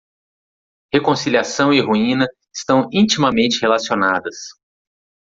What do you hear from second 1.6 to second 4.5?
e ruína estão intimamente relacionadas.